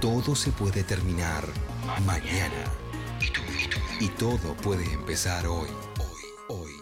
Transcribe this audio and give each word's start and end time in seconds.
Todo 0.00 0.34
se 0.34 0.52
puede 0.52 0.84
terminar 0.84 1.42
mañana. 2.04 2.64
Y 3.98 4.08
todo 4.08 4.54
puede 4.56 4.84
empezar 4.92 5.46
hoy. 5.46 5.70
Hoy, 5.98 6.56
hoy. 6.58 6.72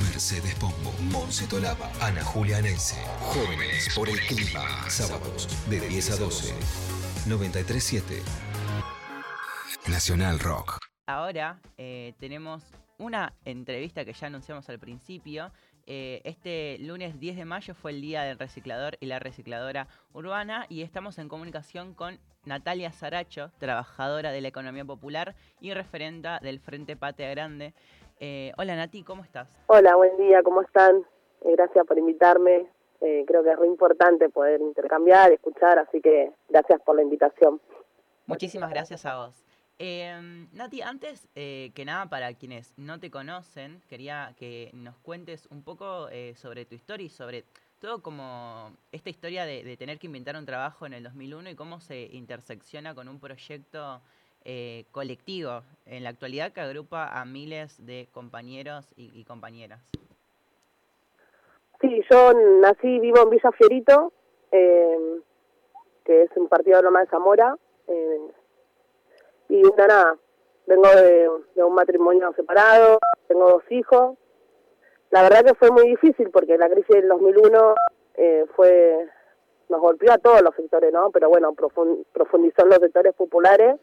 Mercedes 0.00 0.54
Pombo, 0.54 0.92
Monse 1.10 1.46
Tolaba, 1.46 1.90
Ana 2.00 2.24
Julia 2.24 2.62
Nense. 2.62 2.96
Jóvenes 3.20 3.94
por 3.94 4.08
el 4.08 4.18
clima. 4.20 4.88
Sábados 4.88 5.48
de 5.68 5.80
10 5.80 6.10
a 6.12 6.16
12. 6.16 6.54
937 7.26 8.22
Nacional 9.88 10.38
Rock. 10.38 10.78
Ahora 11.06 11.60
eh, 11.76 12.14
tenemos 12.18 12.62
una 12.98 13.34
entrevista 13.44 14.04
que 14.06 14.14
ya 14.14 14.28
anunciamos 14.28 14.66
al 14.70 14.78
principio. 14.78 15.52
Eh, 15.88 16.20
este 16.24 16.78
lunes 16.80 17.20
10 17.20 17.36
de 17.36 17.44
mayo 17.44 17.72
fue 17.74 17.92
el 17.92 18.00
día 18.00 18.22
del 18.22 18.38
reciclador 18.38 18.96
y 18.98 19.06
la 19.06 19.20
recicladora 19.20 19.86
urbana 20.12 20.66
y 20.68 20.82
estamos 20.82 21.16
en 21.18 21.28
comunicación 21.28 21.94
con 21.94 22.18
Natalia 22.44 22.90
Saracho, 22.90 23.52
trabajadora 23.58 24.32
de 24.32 24.40
la 24.40 24.48
economía 24.48 24.84
popular 24.84 25.36
y 25.60 25.72
referenda 25.74 26.40
del 26.40 26.58
Frente 26.58 26.96
Patria 26.96 27.30
Grande. 27.30 27.72
Eh, 28.18 28.52
hola 28.58 28.74
Nati, 28.74 29.04
¿cómo 29.04 29.22
estás? 29.22 29.48
Hola, 29.68 29.94
buen 29.94 30.16
día, 30.16 30.42
¿cómo 30.42 30.62
están? 30.62 31.06
Eh, 31.42 31.52
gracias 31.52 31.86
por 31.86 31.98
invitarme. 31.98 32.66
creo 32.98 33.44
que 33.44 33.50
es 33.52 33.58
muy 33.58 33.68
importante 33.68 34.28
poder 34.28 34.60
intercambiar, 34.60 35.30
escuchar, 35.30 35.78
así 35.78 36.00
que 36.00 36.32
gracias 36.48 36.80
por 36.82 36.96
la 36.96 37.02
invitación. 37.02 37.60
Muchísimas 38.26 38.70
gracias 38.70 39.06
a 39.06 39.18
vos. 39.18 39.45
Eh, 39.78 40.46
Nati, 40.52 40.80
antes 40.80 41.28
eh, 41.34 41.70
que 41.74 41.84
nada, 41.84 42.06
para 42.06 42.32
quienes 42.32 42.72
no 42.78 42.98
te 42.98 43.10
conocen, 43.10 43.82
quería 43.90 44.32
que 44.38 44.70
nos 44.72 44.96
cuentes 44.98 45.46
un 45.50 45.62
poco 45.62 46.08
eh, 46.10 46.34
sobre 46.34 46.64
tu 46.64 46.74
historia 46.74 47.04
y 47.04 47.10
sobre 47.10 47.44
todo 47.78 48.02
como 48.02 48.72
esta 48.90 49.10
historia 49.10 49.44
de, 49.44 49.76
tener 49.76 49.98
que 49.98 50.06
inventar 50.06 50.34
un 50.36 50.46
trabajo 50.46 50.86
en 50.86 50.94
el 50.94 51.02
2001 51.02 51.50
y 51.50 51.54
cómo 51.54 51.80
se 51.80 52.08
intersecciona 52.12 52.94
con 52.94 53.06
un 53.06 53.20
proyecto 53.20 54.00
eh, 54.46 54.86
colectivo 54.92 55.60
en 55.84 56.04
la 56.04 56.10
actualidad 56.10 56.52
que 56.52 56.62
agrupa 56.62 57.08
a 57.08 57.26
miles 57.26 57.84
de 57.84 58.08
compañeros 58.12 58.88
y, 58.96 59.22
compañeras. 59.24 59.82
Sí, 61.82 62.00
yo 62.10 62.32
nací, 62.62 62.98
vivo 62.98 63.24
en 63.24 63.30
Villa 63.30 63.52
Fierito, 63.52 64.10
que 64.50 66.22
es 66.22 66.30
un 66.36 66.48
partido 66.48 66.78
de 66.78 66.84
Loma 66.84 67.00
de 67.00 67.06
Zamora, 67.08 67.58
y 69.48 69.62
nada, 69.76 70.16
vengo 70.66 70.88
de, 70.88 71.28
un 71.64 71.74
matrimonio 71.74 72.32
separado, 72.34 72.98
tengo 73.28 73.48
dos 73.50 73.62
hijos. 73.70 74.16
La 75.10 75.22
verdad 75.22 75.44
que 75.44 75.54
fue 75.54 75.70
muy 75.70 75.88
difícil 75.88 76.30
porque 76.30 76.58
la 76.58 76.68
crisis 76.68 76.96
del 76.96 77.08
2001 77.08 77.74
eh, 78.14 78.44
fue 78.54 79.08
nos 79.68 79.80
golpeó 79.80 80.12
a 80.12 80.18
todos 80.18 80.42
los 80.42 80.54
sectores, 80.54 80.92
¿no? 80.92 81.10
Pero 81.10 81.28
bueno, 81.28 81.52
profundizó 81.54 82.62
en 82.62 82.68
los 82.68 82.78
sectores 82.78 83.14
populares, 83.14 83.76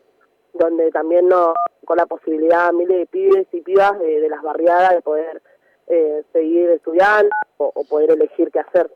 donde 0.54 0.92
también 0.92 1.28
no 1.28 1.54
con 1.86 1.98
la 1.98 2.06
posibilidad 2.06 2.72
miles 2.72 3.00
de 3.00 3.06
pibes 3.06 3.48
y 3.52 3.62
pibas 3.62 4.00
de, 4.00 4.30
las 4.30 4.42
barriadas 4.42 4.92
de 4.92 5.02
poder 5.02 5.42
eh, 5.88 6.24
seguir 6.32 6.70
estudiando 6.70 7.30
o, 7.58 7.84
poder 7.84 8.12
elegir 8.12 8.50
qué 8.52 8.60
hacer. 8.60 8.90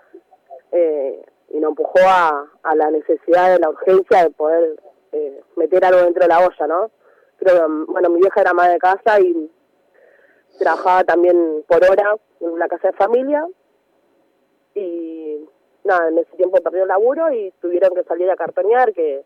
Eh, 0.72 1.26
y 1.50 1.60
nos 1.60 1.70
empujó 1.72 2.00
a, 2.00 2.46
a 2.64 2.76
la 2.76 2.90
necesidad 2.92 3.52
de 3.52 3.60
la 3.60 3.70
urgencia 3.70 4.24
de 4.24 4.30
poder 4.30 4.80
eh, 5.12 5.42
meter 5.56 5.86
algo 5.86 6.02
dentro 6.02 6.24
de 6.24 6.30
la 6.30 6.40
olla, 6.40 6.68
¿no? 6.68 6.92
Creo 7.38 7.56
que, 7.56 7.92
bueno, 7.92 8.10
mi 8.10 8.20
vieja 8.22 8.42
era 8.42 8.54
madre 8.54 8.74
de 8.74 8.80
casa 8.80 9.20
y 9.20 9.52
trabajaba 10.60 11.04
también 11.04 11.64
por 11.68 11.84
hora 11.84 12.16
en 12.40 12.50
una 12.50 12.68
casa 12.68 12.90
de 12.90 12.98
familia 12.98 13.48
y 14.74 15.46
nada, 15.84 16.10
en 16.10 16.18
ese 16.20 16.36
tiempo 16.36 16.62
perdió 16.62 16.84
el 16.84 16.90
laburo 16.90 17.32
y 17.32 17.52
tuvieron 17.62 17.94
que 17.96 18.04
salir 18.04 18.30
a 18.30 18.36
cartonear, 18.36 18.94
que, 18.94 19.24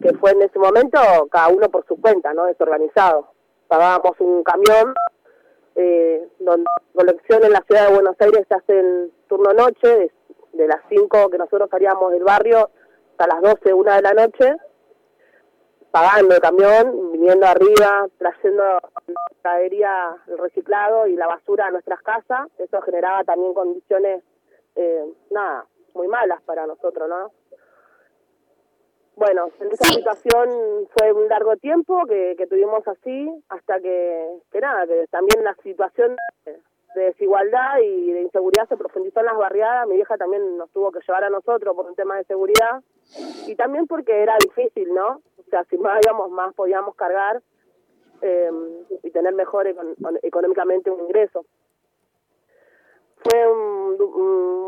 que 0.00 0.14
fue 0.14 0.32
en 0.32 0.42
ese 0.42 0.58
momento 0.58 0.98
cada 1.30 1.48
uno 1.48 1.68
por 1.68 1.86
su 1.86 2.00
cuenta, 2.00 2.32
¿no? 2.32 2.46
Desorganizado. 2.46 3.32
Pagábamos 3.66 4.18
un 4.20 4.42
camión 4.42 4.94
eh, 5.74 6.28
donde 6.40 6.64
colección 6.94 7.44
en 7.44 7.52
la 7.52 7.62
ciudad 7.62 7.88
de 7.88 7.94
Buenos 7.94 8.16
Aires 8.18 8.46
se 8.48 8.54
hace 8.54 8.78
en 8.78 9.12
turno 9.28 9.52
noche, 9.52 10.10
de, 10.52 10.66
las 10.66 10.80
5 10.88 11.30
que 11.30 11.38
nosotros 11.38 11.68
salíamos 11.70 12.10
del 12.10 12.24
barrio 12.24 12.70
hasta 13.10 13.34
las 13.34 13.42
12, 13.42 13.72
una 13.74 13.96
de 13.96 14.02
la 14.02 14.14
noche, 14.14 14.56
pagando 15.90 16.34
el 16.34 16.40
camión, 16.40 17.12
viniendo 17.12 17.46
arriba, 17.46 18.08
trayendo 18.18 18.80
caería 19.42 20.16
el 20.26 20.38
reciclado 20.38 21.06
y 21.06 21.16
la 21.16 21.26
basura 21.26 21.66
a 21.66 21.70
nuestras 21.70 22.02
casas. 22.02 22.48
Eso 22.58 22.80
generaba 22.82 23.24
también 23.24 23.54
condiciones, 23.54 24.22
eh, 24.76 25.04
nada, 25.30 25.66
muy 25.94 26.08
malas 26.08 26.42
para 26.42 26.66
nosotros, 26.66 27.08
¿no? 27.08 27.32
Bueno, 29.16 29.48
en 29.60 29.72
esa 29.72 29.84
situación 29.84 30.48
fue 30.96 31.12
un 31.12 31.28
largo 31.28 31.56
tiempo 31.56 32.04
que, 32.06 32.36
que 32.38 32.46
tuvimos 32.46 32.86
así, 32.86 33.28
hasta 33.48 33.80
que, 33.80 34.38
que 34.52 34.60
nada, 34.60 34.86
que 34.86 35.06
también 35.10 35.42
la 35.42 35.54
situación 35.62 36.14
de 36.94 37.02
desigualdad 37.02 37.78
y 37.82 38.12
de 38.12 38.22
inseguridad 38.22 38.68
se 38.68 38.76
profundizó 38.76 39.20
en 39.20 39.26
las 39.26 39.36
barriadas. 39.36 39.88
Mi 39.88 39.96
vieja 39.96 40.16
también 40.16 40.56
nos 40.56 40.70
tuvo 40.70 40.92
que 40.92 41.00
llevar 41.06 41.24
a 41.24 41.30
nosotros 41.30 41.74
por 41.74 41.86
un 41.86 41.96
tema 41.96 42.16
de 42.16 42.24
seguridad 42.24 42.80
y 43.46 43.56
también 43.56 43.86
porque 43.88 44.22
era 44.22 44.36
difícil, 44.38 44.94
¿no? 44.94 45.20
O 45.48 45.50
sea, 45.50 45.64
si 45.64 45.78
más 45.78 45.98
íbamos, 46.04 46.30
más 46.30 46.54
podíamos 46.54 46.94
cargar 46.94 47.40
eh, 48.20 48.50
y 49.02 49.10
tener 49.10 49.32
mejor 49.32 49.66
económicamente 50.22 50.90
un 50.90 51.00
ingreso. 51.00 51.46
Fue 53.16 53.46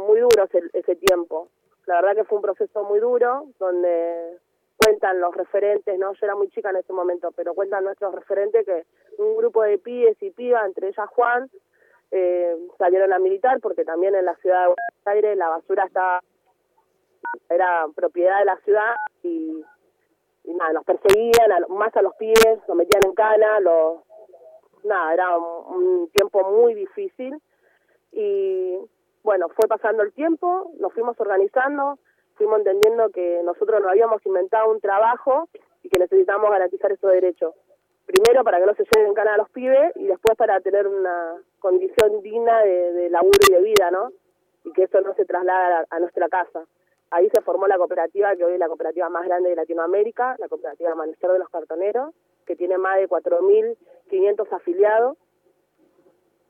muy 0.09 0.21
duro 0.21 0.45
ese, 0.45 0.63
ese 0.73 0.97
tiempo. 0.97 1.49
La 1.85 1.97
verdad 1.97 2.17
que 2.17 2.25
fue 2.25 2.37
un 2.37 2.43
proceso 2.43 2.83
muy 2.85 2.99
duro, 2.99 3.45
donde 3.59 4.39
cuentan 4.79 5.21
los 5.21 5.37
referentes, 5.37 5.99
¿no? 5.99 6.15
Yo 6.15 6.27
era 6.27 6.35
muy 6.35 6.49
chica 6.49 6.71
en 6.71 6.77
ese 6.77 6.95
momento, 6.95 7.31
pero 7.33 7.53
cuentan 7.53 7.85
nuestros 7.85 8.15
referentes 8.15 8.65
que 8.65 8.87
un 9.19 9.37
grupo 9.37 9.63
de 9.63 9.77
pibes 9.77 10.17
y 10.23 10.31
pibas, 10.31 10.65
entre 10.65 10.89
ellas 10.89 11.09
Juan, 11.11 11.51
eh, 12.11 12.57
salieron 12.79 13.13
a 13.13 13.19
militar 13.19 13.61
porque 13.61 13.85
también 13.85 14.15
en 14.15 14.25
la 14.25 14.35
ciudad 14.37 14.63
de 14.63 14.67
Buenos 14.69 15.07
Aires 15.07 15.37
la 15.37 15.49
basura 15.51 15.85
estaba 15.85 16.21
era 17.49 17.87
propiedad 17.95 18.39
de 18.39 18.45
la 18.45 18.57
ciudad 18.59 18.95
y 19.23 19.63
y 20.45 20.55
nada, 20.55 20.73
nos 20.73 20.85
perseguían, 20.85 21.51
más 21.69 21.95
a 21.97 22.03
los 22.03 22.15
pibes, 22.17 22.59
nos 22.67 22.77
metían 22.77 23.03
en 23.05 23.15
cana, 23.15 23.61
los, 23.61 24.01
nada, 24.85 25.15
era 25.15 25.37
un, 25.37 26.09
tiempo 26.13 26.43
muy 26.51 26.75
difícil 26.75 27.41
y 28.13 28.77
bueno, 29.23 29.49
fue 29.51 29.69
pasando 29.69 30.03
el 30.03 30.13
tiempo, 30.13 30.73
nos 30.79 30.93
fuimos 30.93 31.19
organizando, 31.21 31.99
fuimos 32.35 32.59
entendiendo 32.59 33.11
que 33.11 33.43
nosotros 33.45 33.81
nos 33.81 33.91
habíamos 33.91 34.25
inventado 34.25 34.71
un 34.71 34.81
trabajo 34.81 35.49
y 35.83 35.89
que 35.89 35.99
necesitamos 35.99 36.51
garantizar 36.51 36.91
esos 36.93 37.13
derechos. 37.13 37.55
Primero 38.07 38.43
para 38.43 38.59
que 38.59 38.67
no 38.67 38.75
se 38.75 38.85
lleven 38.85 39.11
en 39.11 39.15
cana 39.15 39.35
a 39.35 39.39
los 39.39 39.51
pibes 39.51 39.93
y 39.97 40.07
después 40.07 40.37
para 40.37 40.61
tener 40.61 40.87
una 40.87 41.37
condición 41.61 42.23
digna 42.23 42.61
de, 42.63 42.93
de 42.93 43.11
laburo 43.11 43.39
y 43.49 43.53
de 43.53 43.61
vida, 43.61 43.91
¿no? 43.91 44.11
Y 44.65 44.73
que 44.73 44.85
eso 44.85 45.01
no 45.01 45.15
se 45.15 45.25
traslada 45.27 45.87
a 45.89 46.01
nuestra 46.01 46.29
casa. 46.29 46.65
Ahí 47.11 47.29
se 47.35 47.41
formó 47.43 47.67
la 47.67 47.77
cooperativa, 47.77 48.37
que 48.37 48.45
hoy 48.45 48.55
es 48.55 48.59
la 48.59 48.69
cooperativa 48.69 49.09
más 49.09 49.27
grande 49.27 49.51
de 49.51 49.57
Latinoamérica, 49.57 50.37
la 50.39 50.49
cooperativa 50.49 50.93
Amanecer 50.93 51.31
de 51.31 51.39
los 51.39 51.49
Cartoneros, 51.49 52.15
que 52.47 52.57
tiene 52.57 52.79
más 52.79 52.99
de 52.99 53.09
4.500 53.09 54.53
afiliados. 54.53 55.17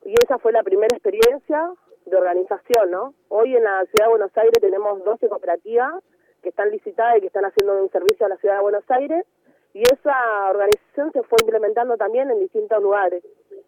Y 0.05 0.15
esa 0.23 0.39
fue 0.39 0.53
la 0.53 0.63
primera 0.63 0.95
experiencia 0.95 1.73
de 2.05 2.17
organización, 2.17 2.91
¿no? 2.91 3.15
Hoy 3.29 3.57
en 3.57 3.65
la 3.65 3.85
Ciudad 3.87 4.07
de 4.07 4.11
Buenos 4.11 4.37
Aires 4.37 4.59
tenemos 4.61 5.03
12 5.05 5.29
cooperativas 5.29 6.03
que 6.43 6.51
están 6.51 6.71
licitadas 6.71 7.19
y 7.19 7.21
que 7.21 7.27
están 7.27 7.45
haciendo 7.45 7.83
un 7.83 7.91
servicio 7.91 8.27
a 8.27 8.29
la 8.31 8.37
Ciudad 8.37 8.57
de 8.57 8.63
Buenos 8.63 8.85
Aires, 8.91 9.25
y 9.73 9.83
esa 9.83 10.51
organización 10.51 11.13
se 11.13 11.23
fue 11.23 11.37
implementando 11.43 11.97
también 11.97 12.31
en 12.31 12.41
distintos 12.41 12.83
lugares. 12.83 13.25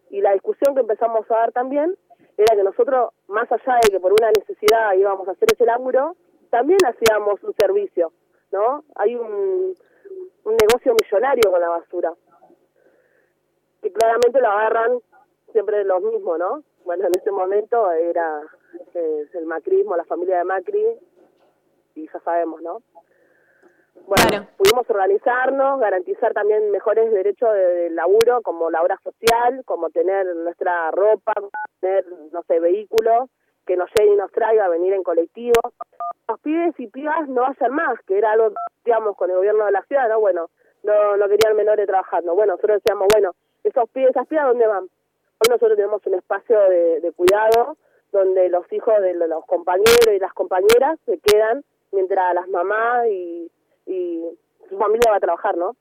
Y 0.09 0.21
la 0.21 0.33
discusión 0.33 0.75
que 0.75 0.81
empezamos 0.81 1.29
a 1.31 1.35
dar 1.35 1.51
también 1.53 1.95
era 2.37 2.55
que 2.55 2.63
nosotros, 2.63 3.11
más 3.27 3.49
allá 3.51 3.79
de 3.83 3.91
que 3.91 3.99
por 3.99 4.11
una 4.11 4.31
necesidad 4.31 4.93
íbamos 4.93 5.27
a 5.27 5.31
hacer 5.31 5.47
ese 5.53 5.65
laburo, 5.65 6.15
también 6.53 6.77
hacíamos 6.85 7.41
un 7.43 7.55
servicio, 7.55 8.13
¿no? 8.51 8.83
Hay 8.93 9.15
un, 9.15 9.75
un 10.43 10.55
negocio 10.55 10.93
millonario 10.93 11.49
con 11.49 11.59
la 11.59 11.69
basura, 11.69 12.13
que 13.81 13.91
claramente 13.91 14.39
lo 14.39 14.49
agarran 14.49 14.99
siempre 15.51 15.83
los 15.83 16.03
mismos, 16.03 16.37
¿no? 16.37 16.63
Bueno, 16.85 17.07
en 17.07 17.19
ese 17.19 17.31
momento 17.31 17.91
era 17.91 18.43
eh, 18.93 19.27
el 19.33 19.47
macrismo, 19.47 19.97
la 19.97 20.03
familia 20.03 20.37
de 20.37 20.43
Macri, 20.43 20.85
y 21.95 22.05
ya 22.05 22.19
sabemos, 22.19 22.61
¿no? 22.61 22.83
Bueno, 24.05 24.47
pudimos 24.55 24.87
organizarnos, 24.87 25.79
garantizar 25.79 26.33
también 26.33 26.69
mejores 26.69 27.11
derechos 27.11 27.51
de, 27.51 27.89
laburo, 27.89 28.43
como 28.43 28.69
la 28.69 28.83
obra 28.83 28.99
social, 29.03 29.63
como 29.65 29.89
tener 29.89 30.35
nuestra 30.35 30.91
ropa, 30.91 31.33
tener, 31.79 32.05
no 32.31 32.43
sé, 32.43 32.59
vehículos, 32.59 33.29
que 33.65 33.77
nos 33.77 33.89
lleve 33.95 34.13
y 34.13 34.15
nos 34.15 34.31
traiga, 34.31 34.67
venir 34.67 34.93
en 34.93 35.03
colectivo. 35.03 35.59
Los 36.27 36.39
pibes 36.39 36.79
y 36.79 36.87
pibas 36.87 37.27
no 37.29 37.41
vayan 37.41 37.73
más, 37.73 37.99
que 38.07 38.17
era 38.17 38.31
algo 38.31 38.51
digamos 38.85 39.15
con 39.15 39.29
el 39.29 39.37
gobierno 39.37 39.65
de 39.65 39.71
la 39.71 39.83
ciudad, 39.83 40.09
¿no? 40.09 40.19
Bueno, 40.19 40.49
no, 40.83 41.17
no 41.17 41.27
querían 41.27 41.55
menores 41.55 41.87
trabajando. 41.87 42.35
Bueno, 42.35 42.53
nosotros 42.53 42.81
decíamos, 42.83 43.07
bueno, 43.11 43.31
esos 43.63 43.89
pibes, 43.89 44.11
esas 44.11 44.27
pibas, 44.27 44.47
¿dónde 44.47 44.67
van? 44.67 44.83
Hoy 44.83 45.49
nosotros 45.49 45.75
tenemos 45.75 46.05
un 46.05 46.15
espacio 46.15 46.59
de, 46.69 47.01
de 47.01 47.11
cuidado 47.11 47.77
donde 48.11 48.47
los 48.49 48.71
hijos 48.71 49.01
de 49.01 49.13
los 49.15 49.45
compañeros 49.45 50.07
y 50.13 50.19
las 50.19 50.33
compañeras 50.33 50.99
se 51.05 51.17
quedan 51.17 51.63
mientras 51.91 52.33
las 52.35 52.47
mamás 52.47 53.07
y, 53.07 53.51
y 53.87 54.23
familia 54.77 55.11
va 55.11 55.17
a 55.17 55.21
trabajar, 55.21 55.57
¿no? 55.57 55.75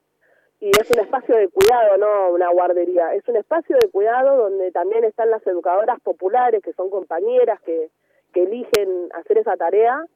Y 0.62 0.70
es 0.70 0.88
un 0.92 1.00
espacio 1.00 1.36
de 1.36 1.48
cuidado, 1.48 1.98
no 1.98 2.30
una 2.30 2.48
guardería. 2.50 3.12
Es 3.16 3.26
un 3.26 3.34
espacio 3.34 3.76
de 3.82 3.88
cuidado 3.88 4.44
donde 4.44 4.70
también 4.70 5.02
están 5.02 5.28
las 5.28 5.44
educadoras 5.44 5.98
populares, 5.98 6.62
que 6.62 6.72
son 6.74 6.88
compañeras 6.88 7.60
que, 7.62 7.90
que 8.32 8.44
eligen 8.44 9.08
hacer 9.12 9.38
esa 9.38 9.56
tarea, 9.56 10.06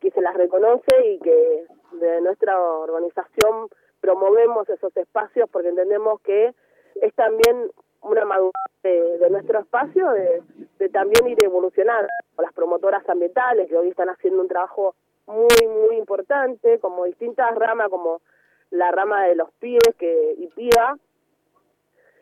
que 0.00 0.10
se 0.10 0.20
las 0.20 0.34
reconoce 0.34 1.06
y 1.06 1.20
que 1.20 1.66
de 1.92 2.20
nuestra 2.22 2.60
organización 2.60 3.68
promovemos 4.00 4.68
esos 4.68 4.96
espacios 4.96 5.48
porque 5.48 5.68
entendemos 5.68 6.20
que 6.22 6.52
es 7.00 7.14
también 7.14 7.70
una 8.02 8.24
madurez 8.24 8.52
de, 8.82 9.30
nuestro 9.30 9.60
espacio 9.60 10.10
de, 10.10 10.42
de, 10.80 10.88
también 10.88 11.28
ir 11.28 11.38
evolucionando. 11.44 12.08
Las 12.38 12.52
promotoras 12.52 13.08
ambientales 13.08 13.68
que 13.68 13.76
hoy 13.76 13.90
están 13.90 14.08
haciendo 14.08 14.42
un 14.42 14.48
trabajo 14.48 14.96
muy, 15.28 15.68
muy 15.68 15.98
importante, 15.98 16.80
como 16.80 17.04
distintas 17.04 17.54
ramas, 17.54 17.90
como 17.90 18.22
la 18.70 18.90
rama 18.90 19.24
de 19.26 19.36
los 19.36 19.50
pibes 19.60 19.94
que, 19.98 20.34
y 20.38 20.48
PIA, 20.48 20.96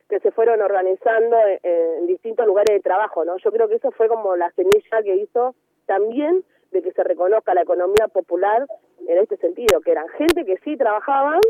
que 0.08 0.20
se 0.20 0.30
fueron 0.30 0.60
organizando 0.60 1.36
en, 1.62 2.06
distintos 2.06 2.46
lugares 2.46 2.76
de 2.76 2.80
trabajo, 2.80 3.24
¿no? 3.24 3.38
Yo 3.38 3.50
creo 3.50 3.68
que 3.68 3.76
eso 3.76 3.90
fue 3.92 4.08
como 4.08 4.36
la 4.36 4.50
semilla 4.52 5.02
que 5.02 5.16
hizo 5.16 5.54
también 5.86 6.44
de 6.70 6.82
que 6.82 6.92
se 6.92 7.02
reconozca 7.02 7.54
la 7.54 7.62
economía 7.62 8.08
popular 8.08 8.66
en 9.06 9.18
este 9.18 9.36
sentido, 9.38 9.80
que 9.80 9.92
eran 9.92 10.08
gente 10.10 10.44
que 10.44 10.58
sí 10.58 10.76
trabajaban, 10.76 11.40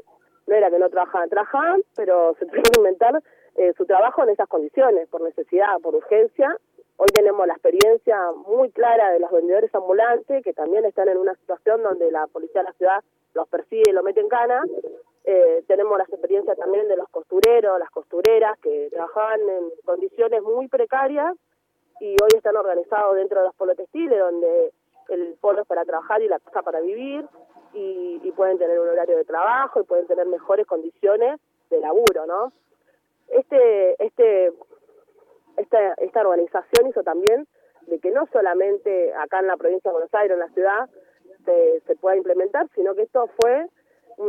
no 0.47 0.55
era 0.55 0.71
que 0.71 0.79
no 0.79 0.89
trabajaban, 0.91 1.29
trabajaban, 1.29 1.83
pero 1.97 2.35
se 2.39 2.47
tuvieron 2.47 2.71
que 2.73 2.81
inventar 2.81 3.23
eh, 3.57 3.73
su 3.77 3.85
trabajo 3.85 4.23
en 4.23 4.31
esas 4.31 4.49
condiciones, 4.49 5.09
por 5.09 5.23
necesidad, 5.23 5.81
por 5.83 5.95
urgencia. 5.95 6.57
Hoy 7.05 7.09
tenemos 7.09 7.45
la 7.49 7.55
experiencia 7.55 8.17
muy 8.47 8.71
clara 8.71 9.11
de 9.11 9.19
los 9.19 9.33
vendedores 9.33 9.75
ambulantes, 9.75 10.45
que 10.45 10.53
también 10.53 10.85
están 10.85 11.09
en 11.09 11.19
una 11.19 11.35
situación 11.35 11.83
donde 11.83 12.13
la 12.13 12.29
policía 12.29 12.61
de 12.61 12.69
la 12.69 12.75
ciudad 12.75 13.03
los 13.35 13.49
persigue 13.49 13.91
y 13.91 13.93
los 13.93 14.05
mete 14.05 14.21
en 14.21 14.29
cana. 14.29 14.63
Eh, 15.25 15.65
tenemos 15.67 15.99
las 15.99 16.09
experiencias 16.09 16.57
también 16.57 16.87
de 16.87 16.97
los 16.97 17.09
costureros, 17.09 17.81
las 17.81 17.91
costureras, 17.91 18.57
que 18.61 18.89
trabajaban 18.93 19.41
en 19.41 19.71
condiciones 19.85 20.45
muy 20.45 20.69
precarias 20.69 21.35
y 21.99 22.11
hoy 22.23 22.31
están 22.37 22.55
organizados 22.55 23.17
dentro 23.17 23.41
de 23.41 23.47
los 23.47 23.55
polos 23.57 23.77
textiles, 23.77 24.21
donde 24.21 24.73
el 25.09 25.35
polo 25.41 25.63
es 25.63 25.67
para 25.67 25.85
trabajar 25.85 26.23
y 26.23 26.29
la 26.29 26.39
casa 26.39 26.63
para 26.63 26.79
vivir, 26.79 27.27
y, 27.75 28.21
y 28.23 28.31
pueden 28.31 28.59
tener 28.59 28.79
un 28.79 28.89
horario 28.89 29.17
de 29.17 29.25
trabajo 29.25 29.81
y 29.81 29.85
pueden 29.85 30.07
tener 30.07 30.27
mejores 30.27 30.69
condiciones 30.69 31.41
de 31.69 31.81
laburo, 31.81 32.27
¿no? 32.27 32.53
este, 33.33 34.05
este, 34.05 34.53
esta, 35.57 35.95
esta 35.95 36.21
organización 36.21 36.89
hizo 36.89 37.03
también 37.03 37.47
de 37.87 37.99
que 37.99 38.11
no 38.11 38.27
solamente 38.33 39.13
acá 39.15 39.41
en 39.41 39.49
la 39.49 39.57
provincia 39.57 39.91
de 39.91 39.93
Buenos 39.93 40.15
Aires, 40.15 40.35
en 40.35 40.41
la 40.41 40.49
ciudad, 40.51 40.91
se, 41.87 41.97
pueda 41.97 42.17
implementar, 42.17 42.69
sino 42.75 42.95
que 42.95 43.03
esto 43.03 43.29
fue 43.41 43.67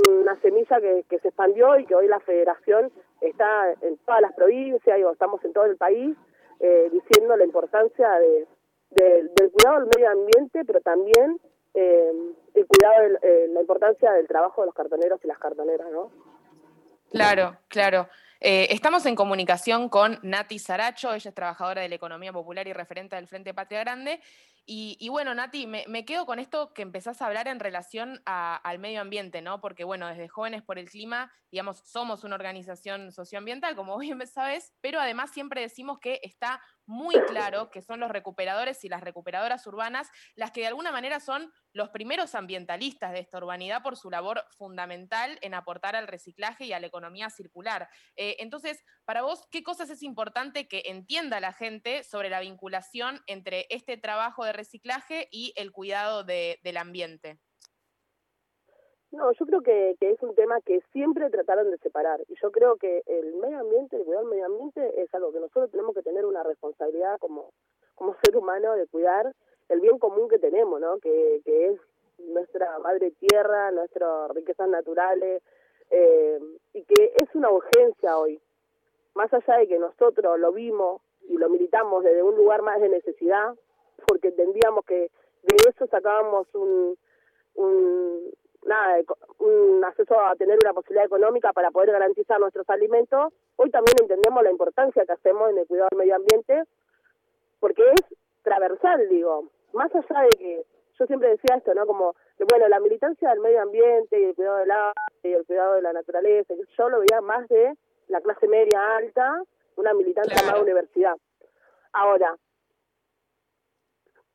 una 0.09 0.39
semilla 0.41 0.79
que, 0.79 1.05
que 1.09 1.19
se 1.19 1.27
expandió 1.27 1.77
y 1.77 1.85
que 1.85 1.95
hoy 1.95 2.07
la 2.07 2.19
federación 2.21 2.91
está 3.21 3.71
en 3.81 3.97
todas 4.05 4.21
las 4.21 4.33
provincias, 4.33 4.97
digo, 4.97 5.11
estamos 5.11 5.43
en 5.45 5.53
todo 5.53 5.65
el 5.65 5.77
país, 5.77 6.17
eh, 6.59 6.89
diciendo 6.91 7.35
la 7.35 7.43
importancia 7.43 8.09
de, 8.19 8.47
del 8.91 9.51
cuidado 9.51 9.79
del 9.79 9.89
medio 9.95 10.11
ambiente, 10.11 10.63
pero 10.65 10.81
también 10.81 11.39
eh, 11.73 12.11
el 12.53 12.67
cuidado, 12.67 13.01
de, 13.01 13.19
eh, 13.21 13.47
la 13.49 13.61
importancia 13.61 14.11
del 14.11 14.27
trabajo 14.27 14.61
de 14.61 14.67
los 14.67 14.75
cartoneros 14.75 15.19
y 15.23 15.27
las 15.27 15.39
cartoneras, 15.39 15.91
¿no? 15.91 16.11
Claro, 17.11 17.57
claro. 17.67 18.07
Eh, 18.45 18.67
estamos 18.71 19.05
en 19.05 19.15
comunicación 19.15 19.87
con 19.87 20.19
Nati 20.21 20.59
Saracho, 20.59 21.13
ella 21.13 21.29
es 21.29 21.33
trabajadora 21.33 21.81
de 21.81 21.87
la 21.87 21.95
economía 21.95 22.33
popular 22.33 22.67
y 22.67 22.73
referente 22.73 23.15
del 23.15 23.25
Frente 23.25 23.53
Patria 23.53 23.79
Grande. 23.79 24.19
Y, 24.65 25.09
bueno, 25.09 25.35
Nati, 25.35 25.67
me, 25.67 26.05
quedo 26.05 26.25
con 26.25 26.39
esto 26.39 26.73
que 26.73 26.83
empezás 26.83 27.21
a 27.21 27.25
hablar 27.25 27.49
en 27.49 27.59
relación 27.59 28.21
al 28.25 28.79
medio 28.79 29.01
ambiente, 29.01 29.41
¿no? 29.41 29.59
Porque 29.59 29.83
bueno, 29.83 30.07
desde 30.07 30.29
Jóvenes 30.29 30.63
por 30.63 30.79
el 30.79 30.89
Clima, 30.89 31.31
digamos, 31.51 31.79
somos 31.85 32.23
una 32.23 32.35
organización 32.35 33.11
socioambiental, 33.11 33.75
como 33.75 33.97
bien 33.99 34.25
sabes, 34.25 34.73
pero 34.79 35.01
además 35.01 35.31
siempre 35.31 35.61
decimos 35.61 35.99
que 35.99 36.19
está 36.23 36.61
muy 36.85 37.15
claro 37.27 37.69
que 37.71 37.81
son 37.81 37.99
los 37.99 38.11
recuperadores 38.11 38.83
y 38.83 38.89
las 38.89 39.01
recuperadoras 39.01 39.65
urbanas 39.67 40.09
las 40.35 40.51
que 40.51 40.61
de 40.61 40.67
alguna 40.67 40.91
manera 40.91 41.19
son 41.19 41.51
los 41.71 41.89
primeros 41.89 42.35
ambientalistas 42.35 43.13
de 43.13 43.19
esta 43.19 43.37
urbanidad 43.37 43.81
por 43.81 43.97
su 43.97 44.09
labor 44.09 44.43
fundamental 44.57 45.37
en 45.41 45.53
aportar 45.53 45.95
al 45.95 46.07
reciclaje 46.07 46.65
y 46.65 46.73
a 46.73 46.79
la 46.79 46.87
economía 46.87 47.29
circular. 47.29 47.89
Eh, 48.15 48.37
entonces, 48.39 48.83
para 49.05 49.21
vos, 49.21 49.47
¿qué 49.51 49.63
cosas 49.63 49.89
es 49.89 50.03
importante 50.03 50.67
que 50.67 50.83
entienda 50.85 51.39
la 51.39 51.53
gente 51.53 52.03
sobre 52.03 52.29
la 52.29 52.39
vinculación 52.41 53.21
entre 53.27 53.65
este 53.69 53.97
trabajo 53.97 54.45
de 54.45 54.52
reciclaje 54.53 55.27
y 55.31 55.53
el 55.57 55.71
cuidado 55.71 56.23
del 56.23 56.77
ambiente? 56.77 57.37
No, 59.11 59.31
yo 59.33 59.45
creo 59.45 59.61
que, 59.61 59.95
que, 59.99 60.09
es 60.09 60.23
un 60.23 60.33
tema 60.33 60.59
que 60.61 60.81
siempre 60.91 61.29
trataron 61.29 61.69
de 61.69 61.77
separar. 61.77 62.21
Y 62.29 62.35
yo 62.41 62.51
creo 62.51 62.77
que 62.77 63.03
el 63.05 63.35
medio 63.35 63.59
ambiente, 63.59 63.95
el 63.95 64.05
cuidado 64.05 64.23
del 64.25 64.31
medio 64.31 64.45
ambiente 64.47 65.01
es 65.01 65.13
algo 65.13 65.31
que 65.31 65.39
nosotros 65.39 65.69
tenemos 65.69 65.93
que 65.93 66.01
tener 66.01 66.25
una 66.25 66.41
responsabilidad 66.41 67.19
como, 67.19 67.51
como 67.93 68.15
ser 68.23 68.35
humano 68.35 68.73
de 68.73 68.87
cuidar 68.87 69.33
el 69.69 69.81
bien 69.81 69.99
común 69.99 70.29
que 70.29 70.39
tenemos, 70.39 70.81
¿no? 70.81 70.97
Que, 70.97 71.41
que 71.45 71.67
es 71.69 71.79
nuestra 72.17 72.79
madre 72.79 73.11
tierra, 73.11 73.71
nuestras 73.71 74.31
riquezas 74.31 74.67
naturales, 74.67 75.43
eh, 75.89 76.39
y 76.73 76.83
que 76.83 77.13
es 77.15 77.35
una 77.35 77.51
urgencia 77.51 78.17
hoy. 78.17 78.41
Más 79.13 79.31
allá 79.31 79.57
de 79.57 79.67
que 79.67 79.77
nosotros 79.77 80.39
lo 80.39 80.51
vimos 80.51 81.01
y 81.29 81.37
lo 81.37 81.49
militamos 81.49 82.03
desde 82.03 82.23
un 82.23 82.35
lugar 82.35 82.63
más 82.63 82.81
de 82.81 82.89
necesidad, 82.89 83.53
porque 84.07 84.29
entendíamos 84.29 84.85
que 84.85 85.09
de 85.43 85.55
eso 85.69 85.87
sacábamos 85.87 86.47
un, 86.53 86.97
un 87.55 88.33
nada, 88.65 88.97
un 89.39 89.83
acceso 89.83 90.19
a 90.19 90.35
tener 90.35 90.57
una 90.63 90.73
posibilidad 90.73 91.05
económica 91.05 91.51
para 91.53 91.71
poder 91.71 91.91
garantizar 91.91 92.39
nuestros 92.39 92.69
alimentos, 92.69 93.33
hoy 93.55 93.69
también 93.69 93.97
entendemos 94.01 94.43
la 94.43 94.51
importancia 94.51 95.05
que 95.05 95.11
hacemos 95.11 95.49
en 95.51 95.57
el 95.57 95.67
cuidado 95.67 95.89
del 95.91 95.99
medio 95.99 96.15
ambiente, 96.15 96.63
porque 97.59 97.83
es 97.91 98.17
transversal, 98.43 99.07
digo, 99.09 99.49
más 99.73 99.93
allá 99.95 100.21
de 100.23 100.29
que 100.37 100.65
yo 100.99 101.05
siempre 101.07 101.29
decía 101.29 101.57
esto, 101.57 101.73
¿no? 101.73 101.85
Como, 101.87 102.15
bueno, 102.49 102.67
la 102.67 102.79
militancia 102.79 103.29
del 103.29 103.39
medio 103.39 103.61
ambiente 103.61 104.19
y 104.19 104.25
el 104.25 104.35
cuidado 104.35 104.57
del 104.57 104.71
agua 104.71 104.93
y 105.23 105.33
el 105.33 105.45
cuidado 105.45 105.73
de 105.75 105.81
la 105.81 105.93
naturaleza, 105.93 106.53
yo 106.77 106.89
lo 106.89 106.99
veía 106.99 107.21
más 107.21 107.47
de 107.49 107.73
la 108.07 108.21
clase 108.21 108.47
media 108.47 108.97
alta, 108.97 109.41
una 109.75 109.93
militancia 109.93 110.35
más 110.45 110.55
de 110.55 110.61
universidad. 110.61 111.15
Ahora, 111.93 112.37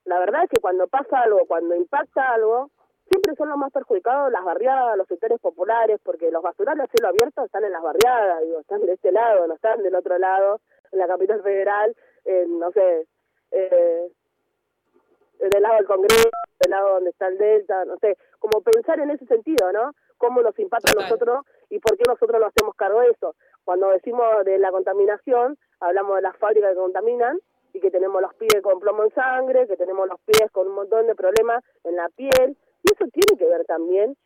la 0.08 0.19
verdad 0.19 0.44
es 0.44 0.50
que 0.50 0.60
cuando 0.60 0.88
pasa 0.88 1.20
algo, 1.20 1.44
cuando 1.46 1.75
impacta 1.75 2.32
algo, 2.32 2.70
siempre 3.08 3.34
son 3.37 3.50
los 3.50 3.58
más 3.58 3.70
perjudicados 3.72 4.32
las 4.32 4.43
barriadas, 4.43 4.96
los 4.96 5.06
sectores 5.06 5.38
populares, 5.38 6.00
porque 6.02 6.31
los 6.31 6.43
basurales 6.43 6.84
a 6.84 6.91
cielo 6.91 7.08
abierto 7.08 7.44
están 7.44 7.65
en 7.65 7.72
las 7.72 7.82
barriadas, 7.82 8.43
digo, 8.43 8.58
están 8.60 8.81
de 8.81 8.93
este 8.93 9.12
lado, 9.12 9.46
no 9.46 9.55
están 9.55 9.82
del 9.82 9.94
otro 9.94 10.19
lado, 10.19 10.60
en 10.93 10.98
la 10.98 11.06
capital 11.06 11.43
federal, 11.43 11.94
en, 12.24 12.58
no 12.58 12.72
sé, 12.72 13.06
eh, 13.50 14.10
del 15.41 15.62
lado 15.62 15.77
del 15.77 15.86
Congreso, 15.86 16.31
del 16.60 16.70
lado 16.70 16.94
donde 16.94 17.10
está 17.10 17.29
el 17.29 17.36
Delta, 17.36 17.84
no 17.84 17.98
sé, 17.98 18.17
como 18.38 18.62
pensar 18.62 18.98
en 19.00 19.10
ese 19.10 19.27
sentido, 19.27 19.72
¿no? 19.72 19.93
Cómo 20.17 20.41
nos 20.41 20.58
impacta 20.58 20.93
a 20.93 21.03
nosotros 21.03 21.44
y 21.69 21.79
por 21.81 21.98
qué 21.98 22.05
nosotros 22.08 22.41
no 22.41 22.46
hacemos 22.46 22.74
cargo 22.74 23.00
de 23.00 23.10
eso. 23.10 23.34
Cuando 23.65 23.91
decimos 23.91 24.44
de 24.46 24.58
la 24.58 24.70
contaminación, 24.70 25.58
hablamos 25.81 26.17
de 26.17 26.22
las 26.22 26.36
fábricas 26.38 26.70
que 26.70 26.81
contaminan 26.81 27.38
que 27.81 27.91
tenemos 27.91 28.20
los 28.20 28.35
pies 28.35 28.63
con 28.63 28.81
plomo 28.81 29.05
en 29.05 29.15
sangre, 29.15 29.67
que 29.67 29.77
tenemos 29.77 30.08
los 30.08 30.20
pies 30.20 30.51
con 30.53 30.69
un 30.69 30.75
montón 30.75 31.06
de 31.06 31.15
problemas 31.15 31.65
en 31.85 31.97
la 31.97 32.08
piel, 32.11 32.56
y 32.82 32.93
eso 32.94 33.05
tiene 33.13 33.39
que 33.39 33.47
ver 33.47 33.65
también 33.67 34.17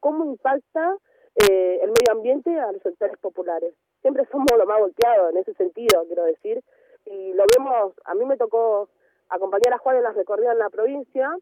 cómo 0.00 0.24
impacta 0.24 0.96
eh, 1.34 1.80
el 1.82 1.88
medio 1.88 2.12
ambiente 2.12 2.58
a 2.58 2.72
los 2.72 2.82
sectores 2.82 3.16
populares. 3.18 3.74
Siempre 4.00 4.26
somos 4.30 4.50
lo 4.56 4.66
más 4.66 4.80
golpeados 4.80 5.30
en 5.30 5.38
ese 5.38 5.54
sentido, 5.54 6.04
quiero 6.06 6.24
decir, 6.24 6.62
y 7.06 7.32
lo 7.32 7.44
vemos, 7.56 7.94
a 8.04 8.14
mí 8.14 8.24
me 8.24 8.36
tocó 8.36 8.88
acompañar 9.28 9.74
a 9.74 9.78
Juan 9.78 9.96
en 9.96 10.02
las 10.02 10.14
recorridas 10.14 10.52
en 10.52 10.58
la 10.58 10.70
provincia 10.70 11.36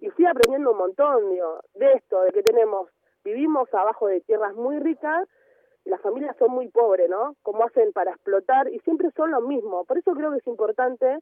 y 0.00 0.08
fui 0.10 0.26
aprendiendo 0.26 0.70
un 0.72 0.78
montón 0.78 1.30
digo, 1.30 1.60
de 1.74 1.92
esto, 1.92 2.22
de 2.22 2.30
que 2.32 2.42
tenemos, 2.42 2.88
vivimos 3.24 3.72
abajo 3.74 4.06
de 4.06 4.20
tierras 4.20 4.54
muy 4.54 4.78
ricas 4.78 5.28
las 5.84 6.00
familias 6.00 6.36
son 6.38 6.52
muy 6.52 6.68
pobres, 6.68 7.08
¿no? 7.08 7.34
¿Cómo 7.42 7.64
hacen 7.64 7.92
para 7.92 8.12
explotar? 8.12 8.68
Y 8.68 8.78
siempre 8.80 9.10
son 9.16 9.30
lo 9.30 9.40
mismo. 9.40 9.84
Por 9.84 9.98
eso 9.98 10.12
creo 10.12 10.30
que 10.30 10.38
es 10.38 10.46
importante 10.46 11.18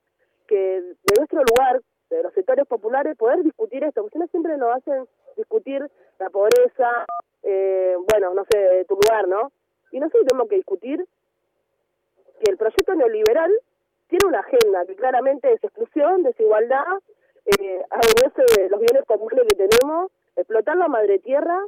que 0.47 0.57
de 0.83 1.15
nuestro 1.17 1.43
lugar, 1.45 1.81
de 2.11 2.23
los 2.23 2.35
sectores 2.35 2.67
populares, 2.67 3.17
poder 3.17 3.43
discutir 3.43 3.85
esto, 3.85 4.03
porque 4.03 4.19
siempre 4.31 4.57
nos 4.57 4.77
hacen 4.77 5.07
discutir 5.37 5.89
la 6.19 6.29
pobreza, 6.29 7.07
eh, 7.43 7.97
bueno, 8.13 8.35
no 8.35 8.45
sé, 8.51 8.85
tu 8.87 8.95
lugar, 8.95 9.29
¿no? 9.29 9.53
Y 9.93 10.01
nosotros 10.01 10.27
tenemos 10.27 10.49
que 10.49 10.57
discutir 10.57 11.07
que 12.43 12.51
el 12.51 12.57
proyecto 12.57 12.95
neoliberal 12.95 13.53
tiene 14.09 14.27
una 14.27 14.41
agenda 14.41 14.85
que 14.87 14.97
claramente 14.97 15.53
es 15.53 15.63
exclusión, 15.63 16.23
desigualdad, 16.23 16.99
eh, 17.47 17.85
de 18.57 18.69
los 18.69 18.81
bienes 18.81 19.05
comunes 19.07 19.45
que 19.49 19.67
tenemos, 19.67 20.11
explotar 20.37 20.77
la 20.77 20.89
madre 20.89 21.19
tierra 21.19 21.59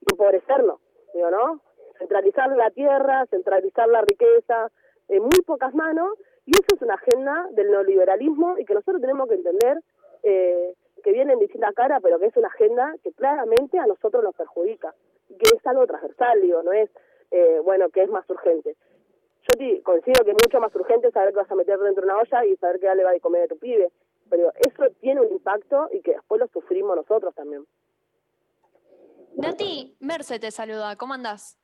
y 0.00 0.12
empobrecernos, 0.12 0.80
digo, 1.14 1.30
¿no? 1.30 1.60
Centralizar 2.00 2.50
la 2.56 2.70
tierra, 2.70 3.26
centralizar 3.26 3.88
la 3.88 4.00
riqueza 4.00 4.72
en 5.08 5.22
muy 5.22 5.42
pocas 5.46 5.74
manos, 5.74 6.18
y 6.46 6.52
eso 6.52 6.74
es 6.74 6.82
una 6.82 6.94
agenda 6.94 7.48
del 7.52 7.70
neoliberalismo 7.70 8.58
y 8.58 8.64
que 8.64 8.74
nosotros 8.74 9.00
tenemos 9.00 9.28
que 9.28 9.34
entender 9.34 9.78
eh, 10.24 10.74
que 11.04 11.12
viene 11.12 11.34
en 11.34 11.38
distinta 11.38 11.72
cara, 11.72 12.00
pero 12.00 12.18
que 12.18 12.26
es 12.26 12.36
una 12.36 12.48
agenda 12.48 12.94
que 13.02 13.12
claramente 13.12 13.78
a 13.78 13.86
nosotros 13.86 14.24
nos 14.24 14.34
perjudica, 14.34 14.94
que 15.28 15.56
es 15.56 15.66
algo 15.66 15.86
transversal, 15.86 16.40
digo, 16.40 16.62
no 16.62 16.72
es, 16.72 16.90
eh, 17.30 17.60
bueno, 17.62 17.88
que 17.90 18.02
es 18.02 18.10
más 18.10 18.28
urgente. 18.28 18.76
Yo 19.42 19.58
te, 19.58 19.82
coincido 19.82 20.24
que 20.24 20.32
es 20.32 20.36
mucho 20.44 20.60
más 20.60 20.74
urgente 20.74 21.10
saber 21.10 21.30
que 21.30 21.40
vas 21.40 21.50
a 21.50 21.54
meter 21.54 21.78
dentro 21.78 22.02
de 22.02 22.10
una 22.10 22.20
olla 22.20 22.44
y 22.44 22.56
saber 22.56 22.80
que 22.80 22.94
le 22.94 23.04
va 23.04 23.10
a 23.10 23.20
comer 23.20 23.44
a 23.44 23.48
tu 23.48 23.58
pibe, 23.58 23.90
pero 24.28 24.52
eso 24.54 24.90
tiene 25.00 25.20
un 25.20 25.30
impacto 25.30 25.88
y 25.92 26.00
que 26.00 26.12
después 26.12 26.40
lo 26.40 26.48
sufrimos 26.48 26.96
nosotros 26.96 27.34
también. 27.34 27.64
Nati, 29.36 29.96
Merce 30.00 30.38
te 30.38 30.50
saluda, 30.50 30.96
¿cómo 30.96 31.14
andás? 31.14 31.59